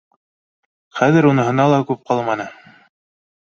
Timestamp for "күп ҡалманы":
1.93-2.51